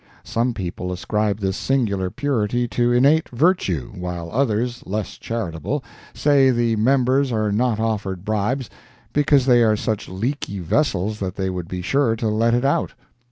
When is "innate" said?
2.91-3.29